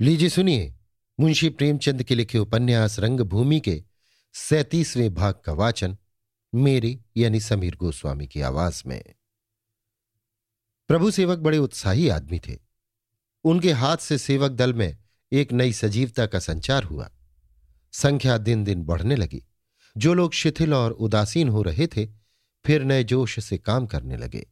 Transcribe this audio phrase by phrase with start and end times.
[0.00, 0.74] लीजिए सुनिए
[1.20, 3.84] मुंशी प्रेमचंद के लिखे उपन्यास रंगभूमि के
[4.32, 5.96] सैतीसवें भाग का वाचन
[6.54, 9.04] मेरी यानी समीर गोस्वामी की आवाज़ में।
[10.88, 12.58] प्रभु सेवक बड़े उत्साही आदमी थे।
[13.44, 14.98] उनके हाथ से सेवक दल में
[15.32, 17.10] एक नई सजीवता का संचार हुआ।
[17.92, 19.44] संख्या दिन दिन बढ़ने लगी।
[19.96, 22.06] जो लोग शिथिल और उदासीन हो रहे थे,
[22.66, 24.46] फिर नए जोश से काम करने लगे।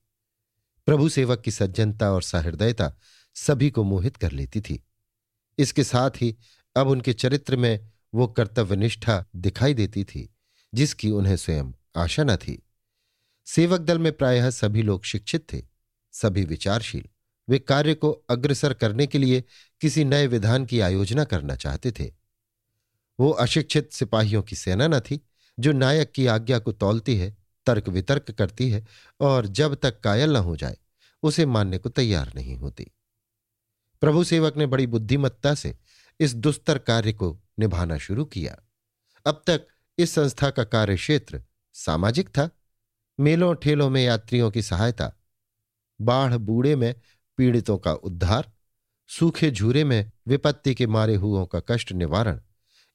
[0.86, 2.94] प्रभु सेवक की सज्जनता और सहृदयता
[3.34, 4.85] सभी को मोहित कर लेती थी।
[5.58, 6.36] इसके साथ ही
[6.76, 10.34] अब उनके चरित्र में वो कर्तव्यनिष्ठा दिखाई देती थी,
[10.74, 12.62] जिसकी उन्हें स्वयं आशा न थी।
[13.46, 15.62] सेवक दल में प्रायः सभी लोग शिक्षित थे,
[16.12, 17.08] सभी विचारशील।
[17.48, 19.44] वे कार्य को अग्रसर करने के लिए
[19.80, 22.12] किसी नए विधान की आयोजना करना चाहते थे।
[23.20, 25.20] वो अशिक्षित सिपाहियों की सेना न थी,
[25.60, 27.36] जो नायक की आज्ञा को तौलती है
[27.66, 28.86] तर्क वितर्क करती है
[29.20, 30.76] और जब तक कायल न हो जाए,
[31.22, 32.86] उसे मानने को तैयार नहीं होती।
[34.00, 35.74] प्रभु सेवक ने बड़ी बुद्धिमत्ता से
[36.20, 38.56] इस दुस्तर कार्य को निभाना शुरू किया।
[39.26, 39.66] अब तक
[39.98, 41.42] इस संस्था का कार्य क्षेत्र
[41.74, 42.48] सामाजिक था।
[43.18, 45.12] मेलों, ठेलों में यात्रियों की सहायता,
[46.00, 46.94] बाढ़, बूढ़े में
[47.38, 48.52] पीड़ितों का उद्धार,
[49.10, 52.40] सूखे झूरे में विपत्ति के मारे हुओं का कष्ट निवारण,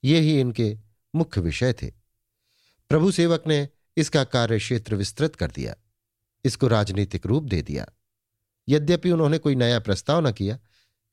[0.03, 0.77] ये ही इनके
[1.15, 1.91] मुख्य विषय थे।
[2.89, 5.75] प्रभु सेवक ने इसका कार्य क्षेत्र विस्तृत कर दिया,
[6.45, 7.85] इसको राजनीतिक रूप दे दिया।
[8.67, 10.59] यद्यपि उन्होंने कोई नया प्रस्ताव न किया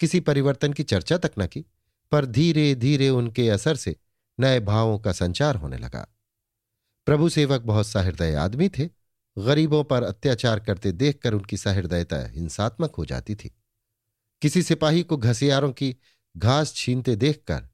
[0.00, 1.64] किसी परिवर्तन की चर्चा तक न की,
[2.12, 3.96] पर धीरे धीरे उनके असर से
[4.40, 6.14] नए भावों का संचार होने लगा।
[7.06, 8.90] प्रभु सेवक बहुत सहृदय आदमी थे।
[9.38, 13.54] गरीबों पर अत्याचार करते देखकर उनकी सहृदयता हिंसात्मक हो जाती थी।
[14.42, 15.96] किसी सिपाही को घसियारों की
[16.36, 17.68] घास छीनते देखकर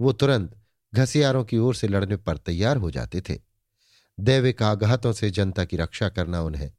[0.00, 0.60] वो तुरंत
[0.94, 3.40] घसियारों की ओर से लड़ने पर तैयार हो जाते थे।
[4.20, 6.72] दैविक आघातों से जनता की रक्षा करना उन्हें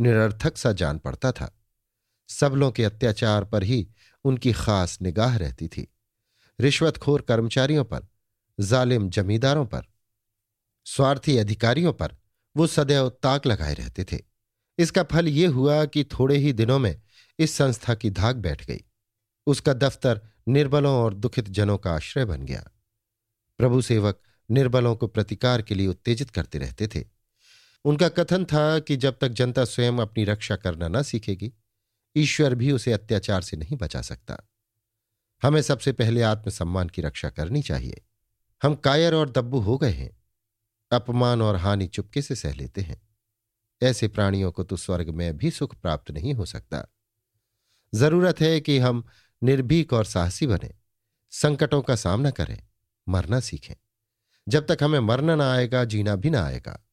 [0.00, 1.58] निरर्थक सा जान पड़ता था।
[2.28, 3.88] सबलों के अत्याचार पर ही
[4.26, 5.94] उनकी खास निगाह रहती थी।
[6.60, 8.06] रिश्वतखोर कर्मचारियों पर,
[8.60, 9.82] जालिम जमींदारों पर,
[10.84, 12.16] स्वार्थी अधिकारियों पर
[12.56, 14.18] वो सदैव ताक लगाए रहते थे।
[14.78, 17.02] इसका फल ये हुआ कि थोड़े ही दिनों में
[17.38, 18.80] इस संस्था की धाक बैठ गई।
[19.46, 22.70] उसका दफ्तर निर्बलों और दुखित जनों का आश्रय बन गया।
[23.58, 24.20] प्रभु सेवक
[24.50, 27.04] निर्बलों को प्रतिकार के लिए उत्तेजित करते रहते थे।
[27.84, 31.52] उनका कथन था कि जब तक जनता स्वयं अपनी रक्षा करना न सीखेगी
[32.16, 34.48] ईश्वर भी उसे अत्याचार से नहीं बचा सकता।
[35.42, 38.02] हमें सबसे पहले आत्मसम्मान की रक्षा करनी चाहिए।
[38.62, 40.22] हम कायर और दब्बू हो गए हैं।
[40.92, 43.08] अपमान और हानि चुपके से सह लेते हैं।
[43.82, 46.94] ऐसे प्राणियों को तो स्वर्ग में भी सुख प्राप्त नहीं हो सकता।
[47.94, 49.04] ज़रूरत है कि हम
[49.42, 50.74] निर्भीक और साहसी बने,
[51.30, 52.62] संकटों का सामना करें,
[53.08, 53.74] मरना सीखें।
[54.48, 56.86] जब तक हमें मरना ना आएगा, जीना भी ना आएगा।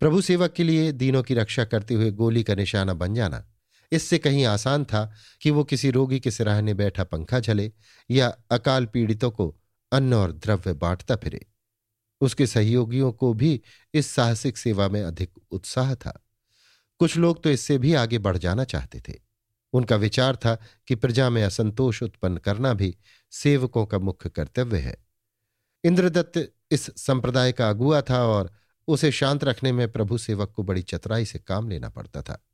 [0.00, 3.46] प्रभु सेवक के लिए दीनों की रक्षा करते हुए गोली का निशाना बन जाना
[3.92, 7.72] इससे कहीं आसान था कि वो किसी रोगी के सिराहने बैठा पंखा झले
[8.10, 9.56] या अकाल पीड़ितों को
[9.92, 11.46] अन्न और द्रव्य बांटता फिरे।
[12.20, 13.62] उसके सहयोगियों को भी
[13.94, 16.24] इस साहसिक सेवा में अधिक उत्साह था।
[16.98, 19.14] कुछ लोग तो इससे भी आगे बढ़ जाना चाहते थे।
[19.72, 22.96] उनका विचार था कि प्रजा में असंतोष उत्पन्न करना भी
[23.30, 25.06] सेवकों का मुख्य कर्तव्य है।
[25.84, 28.52] इंद्रदत्त इस संप्रदाय का अगुआ था और
[28.88, 32.45] उसे शांत रखने में प्रभु सेवक को बड़ी चतुराई से काम लेना पड़ता था।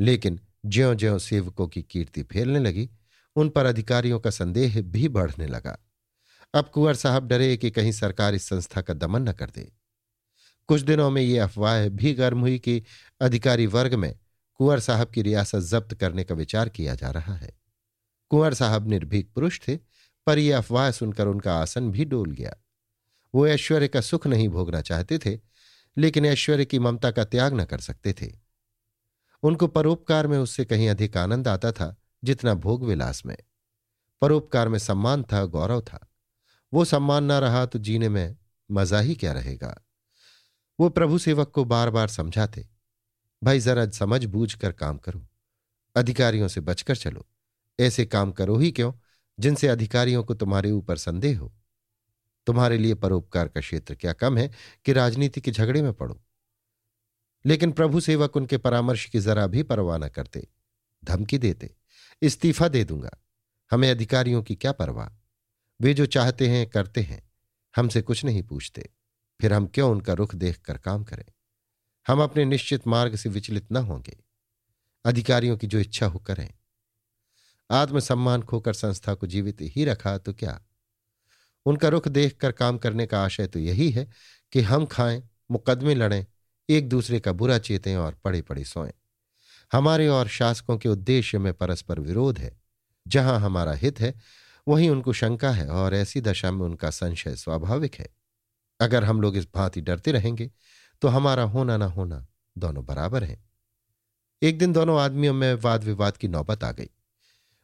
[0.00, 2.90] लेकिन ज्यो ज्यो सेवकों की कीर्ति फैलने लगी,
[3.36, 5.78] उन पर अधिकारियों का संदेह भी बढ़ने लगा।
[6.54, 9.72] अब कुंवर साहब डरे कि कहीं सरकार इस संस्था का दमन न कर दे।
[10.68, 12.82] कुछ दिनों में ये अफवाह भी गर्म हुई कि
[13.20, 14.18] अधिकारी वर्ग में
[14.54, 17.58] कुंवर साहब की रियासत जब्त करने का विचार किया जा रहा है।
[18.28, 19.76] कुंवर साहब निर्भीक पुरुष थे,
[20.26, 22.56] पर यह अफवाह सुनकर उनका आसन भी डोल गया।
[23.34, 25.38] वो ऐश्वर्य का सुख नहीं भोगना चाहते थे,
[25.96, 28.41] लेकिन ऐश्वर्य की ममता का त्याग न कर सकते थे।
[29.42, 33.36] उनको परोपकार में उससे कहीं अधिक आनंद आता था, जितना भोग विलास में।
[34.22, 36.08] परोपकार में सम्मान था, गौरव था।
[36.72, 38.36] वो सम्मान ना रहा तो जीने में
[38.70, 39.82] मज़ा ही क्या रहेगा?
[40.80, 42.68] वो प्रभु सेवक को बार बार समझाते,
[43.44, 45.26] भाई, जरा समझ बूझ कर काम करो।
[45.96, 47.26] अधिकारियों से बचकर चलो।
[47.80, 48.92] ऐसे काम करो ही क्यों?
[49.40, 51.52] जिनसे अधिकारियों को तुम्हारे ऊपर संदेह हो।
[52.46, 54.50] तुम्हारे लिए परोपकार का क्षेत्र क्या कम है
[54.84, 56.22] कि राजनीति के झगड़े में पड़ो?
[57.46, 60.48] लेकिन प्रभु सेवक उनके परामर्श की जरा भी परवाह न करते।
[61.04, 61.76] धमकी देते,
[62.22, 63.10] इस्तीफा दे दूँगा,
[63.70, 65.18] हमें अधिकारियों की क्या परवाह?
[65.80, 67.30] वे जो चाहते हैं, करते हैं,
[67.76, 68.90] हमसे कुछ नहीं पूछते,
[69.40, 71.24] फिर हम क्यों उनका रुख देख कर काम करें?
[72.06, 74.24] हम अपने निश्चित मार्ग से विचलित न होंगे।
[75.04, 76.54] अधिकारियों की जो इच्छा हो करें।
[77.70, 80.62] आत्मसम्मान खोकर संस्था को जीवित ही रखा तो क्या?
[81.66, 84.10] उनका रुख देख कर काम करने का आशय तो यही है
[84.52, 86.26] कि हम खाएँ, मुकदमे लड़ें
[86.72, 88.92] एक दूसरे का बुरा चेतें और पड़े पड़े सोएँ।
[89.72, 92.60] हमारे और शासकों के उद्देश्य में परस्पर विरोध है।
[93.08, 94.14] जहाँ हमारा हित है,
[94.68, 98.08] वहीं उनको शंका है और ऐसी दशा में उनका संशय स्वाभाविक है।
[98.80, 100.50] अगर हम लोग इस भांति डरते रहेंगे
[101.02, 102.26] तो हमारा होना ना होना
[102.58, 103.50] दोनों बराबर हैं।
[104.42, 106.90] एक दिन दोनों आदमियों में वाद विवाद की नौबत आ गई।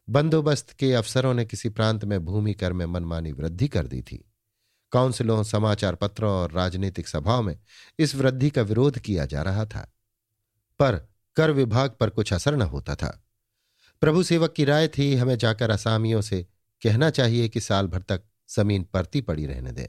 [0.08, 4.28] बंदोबस्त के अफसरों ने किसी प्रांत में भूमि कर में मनमानी वृद्धि कर दी थी।
[4.93, 7.58] काउंसिलों समाचार पत्रों और राजनीतिक सभाओं में
[7.99, 9.93] इस वृद्धि का विरोध किया जा रहा था।
[10.79, 13.25] पर कर विभाग पर कुछ असर न होता था।
[14.00, 16.46] प्रभु सेवक की राय थी, हमें जाकर असामियों से
[16.82, 18.23] कहना चाहिए कि साल भर तक
[18.56, 19.88] ज़मीन परती पड़ी रहने दें।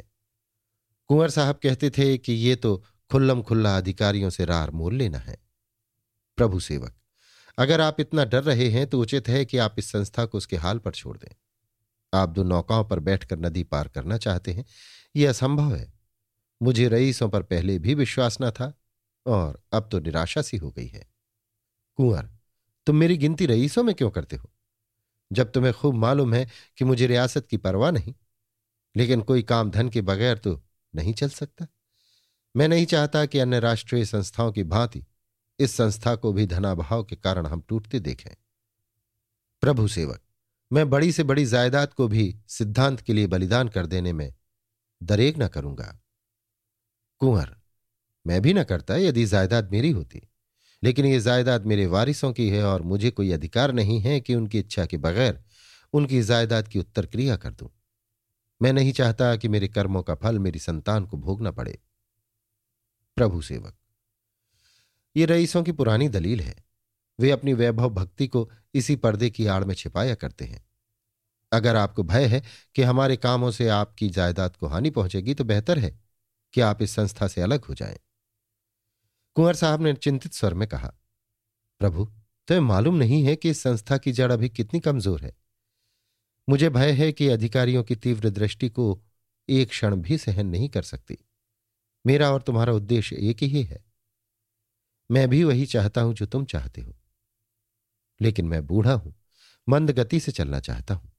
[1.07, 5.37] कुंवर साहब कहते थे कि ये तो खुल्लम खुल्ला अधिकारियों से रार मोल लेना है।
[6.37, 6.95] प्रभु सेवक,
[7.57, 10.57] अगर आप इतना डर रहे हैं तो उचित है कि आप इस संस्था को उसके
[10.57, 11.35] हाल पर छोड़ दें।
[12.13, 14.65] आप दो नौकाओं पर बैठकर नदी पार करना चाहते हैं,
[15.15, 15.93] यह असंभव है।
[16.61, 18.73] मुझे रईसों पर पहले भी विश्वास न था
[19.25, 21.09] और अब तो निराशा सी हो गई है।
[21.95, 22.29] कुंवर,
[22.85, 24.49] तुम मेरी गिनती रईसों में क्यों करते हो?
[25.31, 28.13] जब तुम्हें खूब मालूम है कि मुझे रियासत की परवाह नहीं,
[28.95, 30.63] लेकिन कोई काम धन के बगैर तो
[30.95, 31.67] नहीं चल सकता।
[32.55, 35.05] मैं नहीं चाहता कि अन्य राष्ट्रीय संस्थाओं की भांति
[35.59, 38.35] इस संस्था को भी धनाभाव के कारण हम टूटते देखें।
[39.61, 40.21] प्रभु सेवक
[40.71, 44.33] मैं बड़ी से बड़ी जायदाद को भी सिद्धांत के लिए बलिदान कर देने में
[45.03, 45.99] दरेग न करूँगा।
[47.17, 47.55] कुंवर,
[48.27, 50.21] मैं भी न करता यदि जायदाद मेरी होती।
[50.83, 54.59] लेकिन ये जायदाद मेरे वारिसों की है और मुझे कोई अधिकार नहीं है कि उनकी
[54.59, 55.43] इच्छा के बगैर
[55.93, 57.69] उनकी जायदाद की उत्तर क्रिया कर दूँ।
[58.61, 61.79] मैं नहीं चाहता कि मेरे कर्मों का फल मेरी संतान को भोगना पड़े।
[63.17, 63.75] प्रभु सेवक,
[65.15, 66.68] ये रईसों की पुरानी दलील है।
[67.19, 70.63] वे अपनी वैभव भक्ति को इसी पर्दे की आड़ में छिपाया करते हैं।
[71.51, 72.41] अगर आपको भय है
[72.75, 75.97] कि हमारे कामों से आपकी जायदाद को हानि पहुंचेगी तो बेहतर है
[76.53, 77.97] कि आप इस संस्था से अलग हो जाएँ।
[79.35, 80.93] कुंवर साहब ने चिंतित स्वर में कहा,
[81.81, 82.05] प्रभु
[82.47, 85.35] तुम्हें मालूम नहीं है कि इस संस्था की जड़ अभी कितनी कमज़ोर है।
[86.47, 89.01] मुझे भय है कि अधिकारियों की तीव्र दृष्टि को
[89.49, 91.17] एक क्षण भी सहन नहीं कर सकती।
[92.05, 93.83] मेरा और तुम्हारा उद्देश्य एक ही है।
[95.09, 96.95] मैं भी वही चाहता हूँ जो तुम चाहते हो।
[98.21, 99.15] लेकिन मैं बूढ़ा हूँ,
[99.69, 101.11] मंद गति से चलना चाहता हूँ।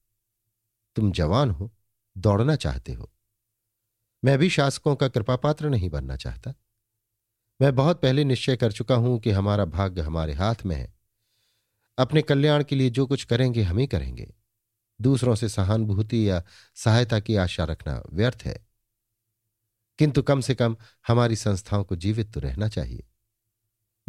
[0.97, 1.75] तुम जवान हो,
[2.19, 3.13] दौड़ना चाहते हो।
[4.25, 6.55] मैं भी शासकों का कृपा पात्र नहीं बनना चाहता।
[7.63, 10.95] मैं बहुत पहले निश्चय कर चुका हूँ कि हमारा भाग्य हमारे हाथ में है।
[11.99, 14.35] अपने कल्याण के लिए जो कुछ करेंगे, हम ही करेंगे।
[15.01, 16.45] दूसरों से सहानुभूति या
[16.75, 18.67] सहायता की आशा रखना व्यर्थ है।
[19.99, 20.77] किंतु कम से कम
[21.09, 23.10] हमारी संस्थाओं को जीवित तो रहना चाहिए।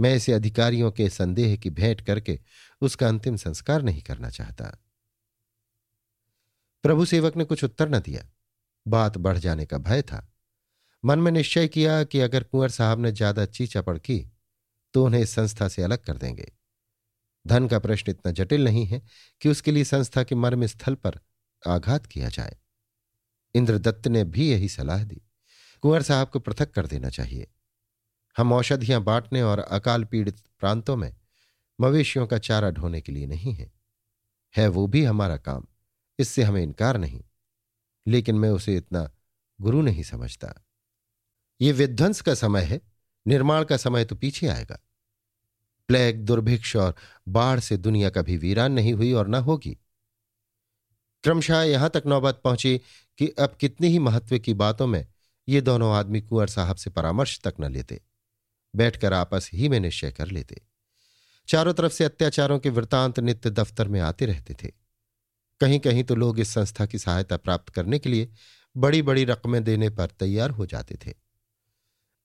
[0.01, 2.39] मैं इसे अधिकारियों के संदेह की भेंट करके
[2.81, 4.65] उसका अंतिम संस्कार नहीं करना चाहता।
[6.83, 8.25] प्रभु सेवक ने कुछ उत्तर न दिया।
[8.85, 10.27] बात बढ़ जाने का भय था।
[11.03, 14.19] मन में निश्चय किया कि अगर कुंवर साहब ने ज़्यादा चीचापड़ की
[14.93, 16.51] तो उन्हें इस संस्था से अलग कर देंगे।
[17.45, 19.01] धन का प्रश्न इतना जटिल नहीं है
[19.41, 21.19] कि उसके लिए संस्था के मर्म स्थल पर
[21.63, 22.57] आघात किया जाए।
[23.55, 25.21] इंद्रदत्त ने भी यही सलाह दी।
[25.83, 27.47] कुंवर साहब को पृथक कर देना चाहिए।
[28.41, 31.15] हम औषधियाँ बांटने और अकाल पीड़ित प्रांतों में
[31.81, 33.71] मवेशियों का चारा ढोने के लिए नहीं है।
[34.57, 35.65] है वो भी हमारा काम,
[36.19, 37.23] इससे हमें इनकार नहीं।
[38.07, 39.11] लेकिन मैं उसे इतना
[39.61, 40.65] गुरु नहीं समझता।
[41.61, 42.81] ये विध्वंस का समय है,
[43.27, 44.79] निर्माण का समय तो पीछे आएगा।
[45.87, 46.95] प्लेग, दुर्भिक्ष और
[47.27, 49.77] बाढ़ से दुनिया कभी वीरान नहीं हुई और न होगी।
[51.23, 52.81] क्रमशः यहाँ तक नौबत पहुँची
[53.17, 55.07] कि अब कितनी ही महत्व की बातों में
[55.49, 58.10] ये दोनों आदमी कुंवर साहब से परामर्श तक न लेते।
[58.75, 60.61] बैठकर आपस ही में निश्चय कर लेते।
[61.47, 64.71] चारों तरफ़ से अत्याचारों के वृतांत नित्य दफ्तर में आते रहते थे।
[65.59, 68.31] कहीं कहीं तो लोग इस संस्था की सहायता प्राप्त करने के लिए
[68.77, 71.13] बड़ी बड़ी रकमें देने पर तैयार हो जाते थे।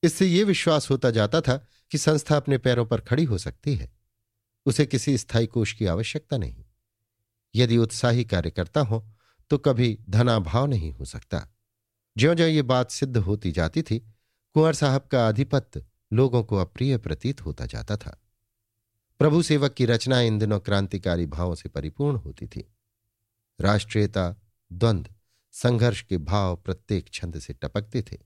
[0.02, 1.56] इससे यह विश्वास होता जाता था
[1.90, 3.92] कि संस्था अपने पैरों पर खड़ी हो सकती है।
[4.66, 6.64] उसे किसी स्थायी कोष की आवश्यकता नहीं।
[7.54, 9.06] यदि उत्साही कार्यकर्ता हो
[9.50, 11.46] तो कभी धनाभाव नहीं हो सकता।
[12.16, 13.98] ज्यो ज्यो ये बात सिद्ध होती जाती थी,
[14.54, 15.84] कुंवर साहब का आधिपत्य
[16.16, 18.22] लोगों को अप्रिय प्रतीत होता जाता था।
[19.18, 22.74] प्रभु सेवक की रचना इन दिनों क्रांतिकारी भावों से परिपूर्ण होती थी।
[23.60, 24.36] राष्ट्रीयता
[24.72, 25.14] द्वंद्व
[25.52, 28.18] संघर्ष के भाव प्रत्येक छंद से टपकते थे।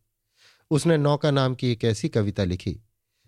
[0.71, 2.81] उसने नौका नाम की एक ऐसी कविता लिखी,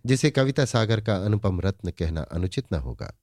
[0.07, 3.21] जिसे कविता सागर का अनुपम रत्न कहना अनुचित न होगा।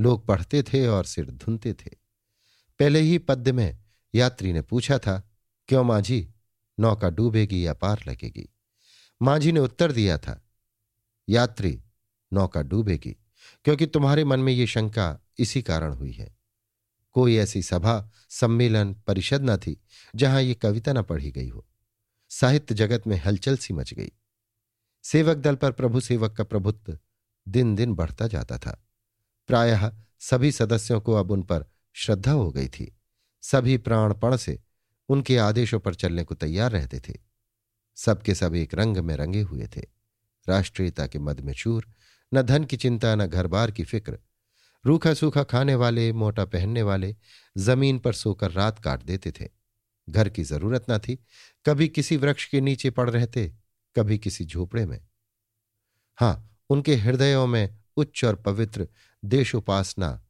[0.00, 1.90] लोग पढ़ते थे और सिर धुनते थे।
[2.78, 3.78] पहले ही पद्य में
[4.14, 5.30] यात्री ने पूछा था,
[5.68, 6.28] क्यों मांझी
[6.80, 8.52] नौका डूबेगी या पार लगेगी?
[9.22, 10.42] मांझी ने उत्तर दिया था
[11.28, 11.82] यात्री
[12.32, 13.16] नौका डूबेगी,
[13.64, 16.36] क्योंकि तुम्हारे मन में ये शंका इसी कारण हुई है।
[17.12, 19.80] कोई ऐसी सभा, सम्मेलन, परिषद न थी,
[20.16, 21.66] जहाँ ये कविता न पढ़ी गई हो।
[22.28, 24.12] साहित्य जगत में हलचल सी मच गई।
[25.04, 26.98] सेवक दल पर प्रभु सेवक का प्रभुत्व
[27.48, 28.86] दिन दिन बढ़ता जाता था।
[29.46, 32.98] प्रायः सभी सदस्यों को अब उन पर श्रद्धा हो गई थी।
[33.42, 34.60] सभी प्राणपण से
[35.08, 37.14] उनके आदेशों पर चलने को तैयार रहते थे।
[37.96, 39.95] सबके सब एक रंग में रंगे हुए थे।
[40.48, 41.88] राष्ट्रीयता के मद में चूर,
[42.34, 44.18] न धन की चिंता, न घर बार की फ़िक्र।
[44.86, 47.16] रूखा सूखा खाने वाले, मोटा पहनने वाले,
[47.58, 49.48] ज़मीन पर सोकर रात काट देते थे।
[50.10, 51.18] घर की ज़रूरत न थी।
[51.66, 53.54] कभी किसी वृक्ष के नीचे पड़ रहते
[53.96, 55.06] कभी किसी झोपड़े में।
[56.16, 58.88] हाँ, उनके हृदयों में उच्च और पवित्र
[59.24, 60.26] देशोपासना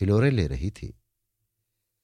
[0.00, 1.00] हिलोरे ले रही थी।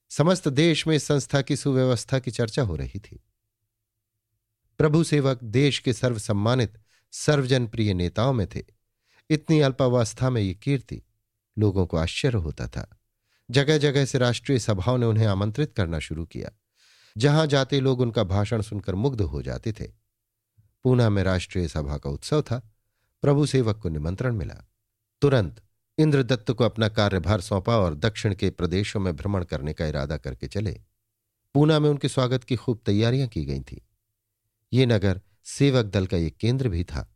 [0.09, 3.23] समस्त देश में संस्था की सुव्यवस्था की चर्चा हो रही थी।
[4.77, 6.77] प्रभु सेवक देश के सर्वसम्मानित
[7.17, 8.63] सर्वजन प्रिय नेताओं में थे।
[9.29, 11.01] इतनी अल्पावस्था में ये कीर्ति
[11.57, 12.97] लोगों को आश्चर्य होता था।
[13.51, 16.51] जगह जगह से राष्ट्रीय सभाओं ने उन्हें आमंत्रित करना शुरू किया।
[17.17, 19.91] जहाँ जाते लोग उनका भाषण सुनकर मुग्ध हो जाते थे।
[20.83, 22.71] पूना में राष्ट्रीय सभा का उत्सव था।
[23.21, 24.65] प्रभु सेवक को निमंत्रण मिला।
[25.21, 25.61] तुरंत
[25.97, 30.47] इंद्रदत्त को अपना कार्यभार सौंपा और दक्षिण के प्रदेशों में भ्रमण करने का इरादा करके
[30.47, 30.81] चले।
[31.53, 33.85] पूना में उनके स्वागत की खूब तैयारियाँ की गई थी।
[34.73, 37.15] ये नगर सेवक दल का एक केंद्र भी था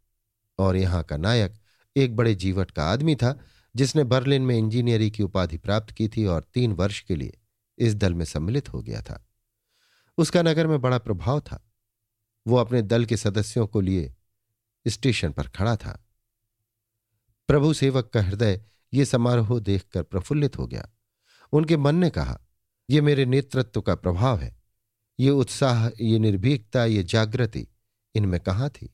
[0.59, 1.53] और यहाँ का नायक
[1.95, 3.39] एक बड़े जीवट का आदमी था,
[3.75, 7.37] जिसने बर्लिन में इंजीनियरिंग की उपाधि प्राप्त की थी और तीन वर्ष के लिए
[7.77, 9.27] इस दल में सम्मिलित हो गया था।
[10.17, 11.71] उसका नगर में बड़ा प्रभाव था।
[12.47, 14.15] वो अपने दल के सदस्यों को लिए
[14.87, 16.05] स्टेशन पर खड़ा था।
[17.47, 18.61] प्रभु सेवक का हृदय
[18.93, 20.89] ये समारोह देखकर प्रफुल्लित हो गया।
[21.51, 22.41] उनके मन ने कहा
[22.89, 24.59] यह मेरे नेतृत्व का प्रभाव है।
[25.19, 27.67] ये उत्साह, ये निर्भीकता, ये जागृति
[28.15, 28.89] इनमें कहाँ थी?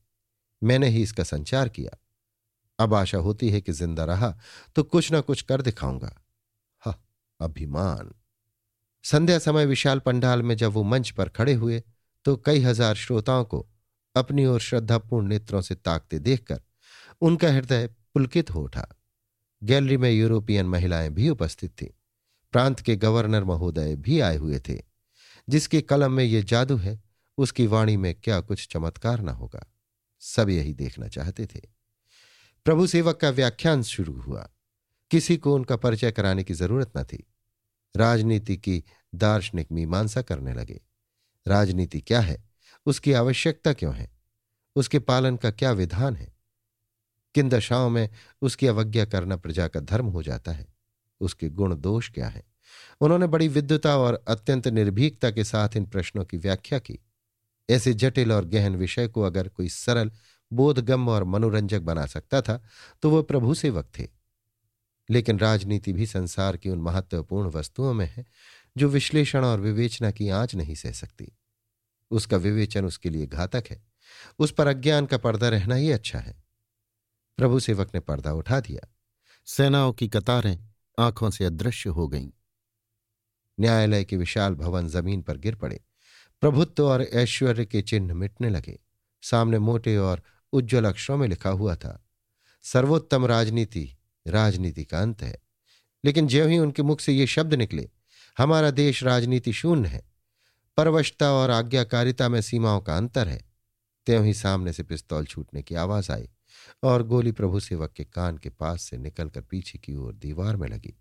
[0.62, 1.98] मैंने ही इसका संचार किया।
[2.80, 4.34] अब आशा होती है कि ज़िंदा रहा
[4.76, 6.16] तो कुछ ना कुछ कर दिखाऊँगा।
[6.82, 6.94] हा,
[7.40, 8.14] अभिमान।
[9.06, 11.82] संध्या समय विशाल पंडाल में जब वो मंच पर खड़े हुए
[12.26, 13.66] तो कई हज़ार श्रोताओं को
[14.16, 16.62] अपनी ओर श्रद्धापूर्ण नेत्रों से ताकते देखकर
[17.22, 18.88] उनका हृदय पुलकित हो उठा।
[19.62, 21.88] गैलरी में यूरोपियन महिलाएँ भी उपस्थित थीं।
[22.54, 24.80] प्रांत के गवर्नर महोदय भी आए हुए थे,
[25.48, 27.00] जिसकी कलम में ये जादू है
[27.38, 29.72] उसकी वाणी में क्या कुछ चमत्कार न होगा।
[30.20, 31.62] सब यही देखना चाहते थे।
[32.66, 34.50] प्रभु सेवक का व्याख्यान शुरू हुआ।
[35.12, 37.28] किसी को उनका परिचय कराने की ज़रूरत न थी।
[37.96, 38.84] राजनीति की
[39.16, 40.82] दार्शनिक मीमांसा करने लगे।
[41.48, 42.44] राजनीति क्या है?
[42.86, 44.12] उसकी आवश्यकता क्यों है?
[44.76, 46.36] उसके पालन का क्या विधान है?
[47.36, 48.10] किन दशाओं में
[48.42, 50.68] उसकी अवज्ञा करना प्रजा का धर्म हो जाता है?
[51.20, 52.44] उसके गुण दोष क्या है?
[53.02, 57.05] उन्होंने बड़ी विद्युता और अत्यंत निर्भीकता के साथ इन प्रश्नों की व्याख्या की।
[57.70, 60.12] ऐसे जटिल और गहन विषय को अगर कोई सरल
[60.54, 62.64] बोधगम्य और मनोरंजक बना सकता था
[63.02, 64.08] तो वह प्रभु सेवक थे।
[65.10, 68.26] लेकिन राजनीति भी संसार की उन महत्वपूर्ण वस्तुओं में है
[68.78, 71.38] जो विश्लेषण और विवेचना की आँच नहीं सह सकती।
[72.12, 73.84] उसका विवेचन उसके लिए घातक है।
[74.40, 76.44] उस पर अज्ञान का पर्दा रहना ही अच्छा है।
[77.38, 78.94] प्रभु सेवक ने पर्दा उठा दिया।
[79.46, 80.70] सेनाओं की कतारें
[81.00, 82.30] आँखों से अदृश्य हो गईं।
[83.60, 85.84] न्यायालय के विशाल भवन ज़मीन पर गिर पड़े।
[86.42, 88.80] प्रभुत्व और ऐश्वर्य के चिन्ह मिटने लगे।
[89.22, 90.22] सामने मोटे और
[90.54, 92.06] उज्ज्वल अक्षरों में लिखा हुआ था,
[92.64, 95.38] सर्वोत्तम राजनीति राजनीति का अंत है।
[96.06, 97.90] लेकिन ज्यों ही उनके मुख से ये शब्द निकले,
[98.38, 100.12] हमारा देश राजनीति शून्य है,
[100.78, 103.46] परवशता और आज्ञाकारिता में सीमाओं का अंतर है।
[104.06, 106.30] त्यों ही सामने से पिस्तौल छूटने की आवाज़ आई
[106.84, 110.68] और गोली प्रभु सेवक के कान के पास से निकलकर पीछे की ओर दीवार में
[110.68, 110.94] लगी।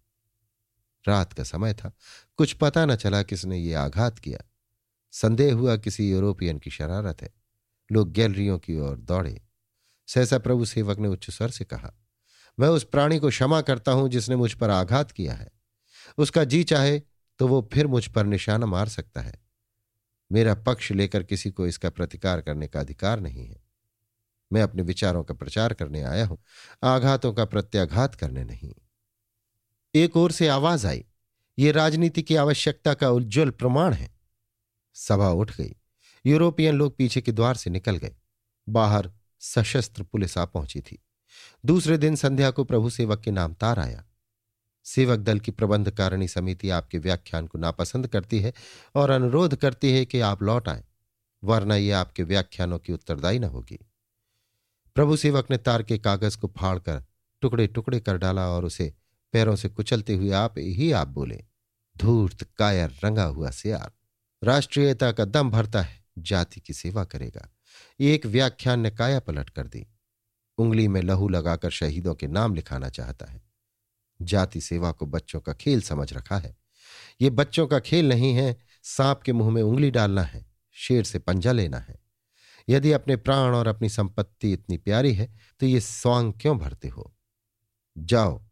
[1.08, 1.92] रात का समय था,
[2.36, 4.40] कुछ पता न चला किसने ये आघात किया।
[5.14, 7.32] संदेह हुआ किसी यूरोपियन की शरारत है।
[7.90, 9.40] लोग गैलरियों की ओर दौड़े।
[10.08, 11.92] सहसा प्रभु सेवक ने उच्च स्वर से कहा,
[12.58, 15.50] मैं उस प्राणी को क्षमा करता हूँ जिसने मुझ पर आघात किया है।
[16.18, 16.98] उसका जी चाहे
[17.40, 19.42] तो वो फिर मुझ पर निशाना मार सकता है।
[20.30, 23.62] मेरा पक्ष लेकर किसी को इसका प्रतिकार करने का अधिकार नहीं है।
[24.50, 26.38] मैं अपने विचारों का प्रचार करने आया हूँ,
[26.82, 28.72] आघातों का प्रत्याघात करने नहीं।
[29.94, 31.04] एक ओर से आवाज़ आई,
[31.58, 34.13] ये राजनीति की आवश्यकता का उज्जवल प्रमाण है।
[34.94, 35.74] सभा उठ गई।
[36.26, 38.16] यूरोपियन लोग पीछे के द्वार से निकल गए।
[38.68, 41.02] बाहर सशस्त्र पुलिस आ पहुँची थी।
[41.66, 44.04] दूसरे दिन संध्या को प्रभु सेवक के नाम तार आया।
[44.84, 48.52] सेवक दल की प्रबंध कारिणी समिति आपके व्याख्यान को नापसंद करती है
[48.94, 50.84] और अनुरोध करती है कि आप लौट आए,
[51.44, 53.78] वरना यह आपके व्याख्यानों की उत्तरदायी न होगी।
[54.94, 57.04] प्रभु सेवक ने तार के कागज़ को फाड़कर
[57.40, 58.94] टुकड़े टुकड़े कर डाला और उसे
[59.32, 61.44] पैरों से कुचलते हुए आप ही आप बोले,
[61.96, 63.92] धूर्त कायर रंगा हुआ से सियार।
[64.44, 67.48] राष्ट्रीयता का दम भरता है, जाति की सेवा करेगा।
[68.00, 69.86] एक व्याख्यान ने काया पलट कर दी।
[70.58, 73.42] उंगली में लहू लगाकर शहीदों के नाम लिखाना चाहता है।
[74.22, 76.56] जाति सेवा को बच्चों का खेल समझ रखा है।
[77.20, 81.18] ये बच्चों का खेल नहीं है, सांप के मुँह में उंगली डालना है, शेर से
[81.18, 82.04] पंजा लेना है।
[82.68, 87.16] यदि अपने प्राण और अपनी संपत्ति इतनी प्यारी है तो ये स्वांग क्यों भरते हो?
[87.98, 88.44] जाओ,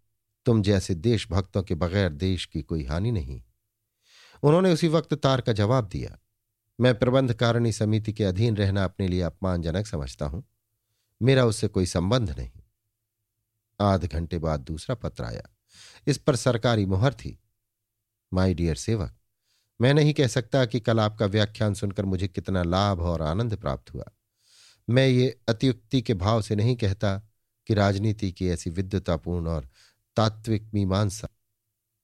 [0.47, 3.43] तुम जैसे देशभक्तों के बगैर देश की कोई हानि नहीं।
[4.43, 6.19] उन्होंने उसी वक्त तार का जवाब दिया।
[6.81, 10.45] मैं प्रबंध कारिणी समिति के अधीन रहना अपने लिए अपमानजनक समझता हूँ।
[11.23, 12.51] मेरा उससे कोई संबंध नहीं।
[13.81, 15.49] आध घंटे बाद दूसरा पत्र आया।
[16.07, 17.39] इस पर सरकारी मुहर थी।
[18.33, 19.15] माई डियर सेवक,
[19.81, 23.95] मैं नहीं कह सकता कि कल आपका व्याख्यान सुनकर मुझे कितना लाभ और आनंद प्राप्त
[23.95, 24.05] हुआ।
[24.89, 27.29] मैं ये अतियुक्ति के भाव से नहीं कहता
[27.67, 29.69] कि राजनीति की ऐसी विद्युतापूर्ण और
[30.17, 31.29] तात्विक मीमांसा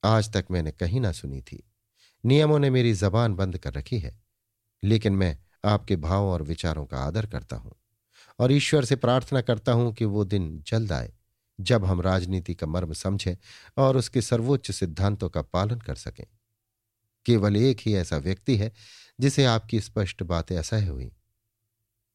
[0.03, 1.68] आज तक मैंने कहीं ना सुनी थी।
[2.23, 4.17] नियमों ने मेरी जबान बंद कर रखी है,
[4.83, 7.75] लेकिन मैं आपके भाव और विचारों का आदर करता हूँ
[8.39, 11.13] और ईश्वर से प्रार्थना करता हूँ कि वो दिन जल्द आए,
[11.59, 13.35] जब हम राजनीति का मर्म समझें
[13.77, 16.25] और उसके सर्वोच्च सिद्धांतों का पालन कर सकें।
[17.25, 18.71] केवल एक ही ऐसा व्यक्ति है,
[19.19, 21.11] जिसे आपकी स्पष्ट बातें असह्य हुई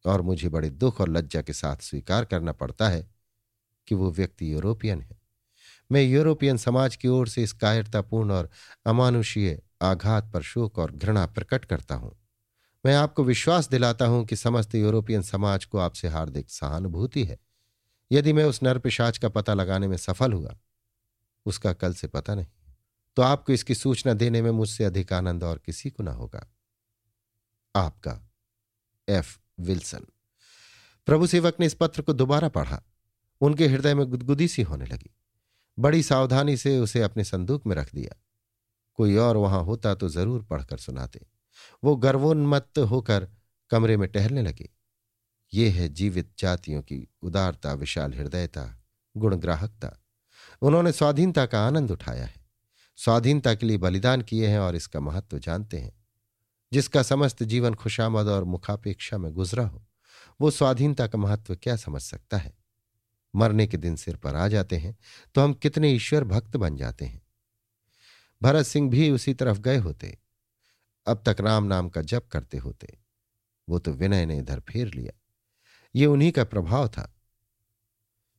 [0.05, 3.07] और मुझे बड़े दुख और लज्जा के साथ स्वीकार करना पड़ता है
[3.89, 5.19] कि वो व्यक्ति यूरोपियन है।
[5.93, 8.51] मैं यूरोपियन समाज की ओर से इस कायरतापूर्ण और
[8.87, 12.17] अमानुषीय आघात पर शोक और घृणा प्रकट करता हूँ।
[12.85, 17.39] मैं आपको विश्वास दिलाता हूँ कि समस्त यूरोपियन समाज को आपसे हार्दिक सहानुभूति है।
[18.13, 20.57] यदि मैं उस नरपिशाच का पता लगाने में सफल हुआ,
[21.47, 22.47] उसका कल से पता नहीं
[23.17, 26.47] तो आपको इसकी सूचना देने में मुझसे अधिक आनंद और किसी को ना होगा।
[27.77, 28.21] आपका
[29.09, 29.39] एफ़.
[29.61, 30.07] विल्सन।
[31.07, 32.83] प्रभु सेवक ने इस पत्र को दोबारा पढ़ा।
[33.41, 35.11] उनके हृदय में गुदगुदी सी होने लगी।
[35.79, 38.24] बड़ी सावधानी से उसे अपने संदूक में रख दिया।
[38.95, 41.27] कोई और वहाँ होता तो ज़रूर पढ़कर सुनाते।
[41.85, 43.29] वो गर्वोन्मत्त होकर
[43.71, 44.69] कमरे में टहलने लगे।
[45.53, 48.65] ये है जीवित जातियों की उदारता, विशाल हृदयता,
[49.15, 49.97] गुणग्राहकता।
[50.63, 52.45] उन्होंने स्वाधीनता का आनंद उठाया है।
[52.99, 55.93] स्वाधीनता के लिए बलिदान किए हैं और इसका महत्व जानते हैं।
[56.73, 59.85] जिसका समस्त जीवन खुशामद और मुखापेक्षा में गुजरा हो,
[60.41, 62.53] वो स्वाधीनता का महत्व क्या समझ सकता है?
[63.35, 64.97] मरने के दिन सिर पर आ जाते हैं
[65.35, 67.21] तो हम कितने ईश्वर भक्त बन जाते हैं।
[68.43, 70.19] भरत सिंह भी उसी तरफ़ गए होते।
[71.07, 72.99] अब तक राम नाम का जप करते होते।
[73.69, 75.21] वो तो विनय ने इधर फेर लिया।
[75.95, 77.15] ये उन्हीं का प्रभाव था।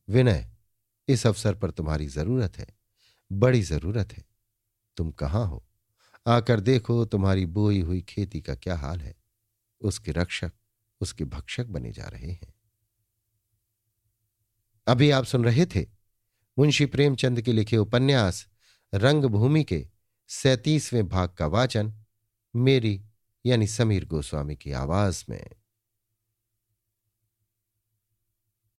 [0.08, 0.50] विनय,
[1.08, 2.66] इस अवसर पर तुम्हारी ज़रूरत है।
[3.32, 4.24] बड़ी ज़रूरत है।
[4.96, 5.66] तुम कहाँ हो?
[6.26, 9.14] आकर देखो तुम्हारी बोई हुई खेती का क्या हाल है।
[9.80, 10.52] उसके रक्षक,
[11.00, 12.54] उसके भक्षक बने जा रहे हैं।
[14.86, 15.86] अभी आप सुन रहे थे
[16.58, 18.48] मुंशी प्रेमचंद के लिखे उपन्यास
[18.94, 19.88] रंगभूमि के
[20.28, 21.94] सैतीसवें भाग का वाचन
[22.56, 23.02] मेरी
[23.46, 25.50] यानी समीर गोस्वामी की आवाज़ में।